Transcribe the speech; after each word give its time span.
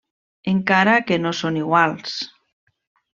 Encara 0.51 0.95
que 1.11 1.19
no 1.27 1.33
són 1.43 1.59
iguals. 1.61 2.17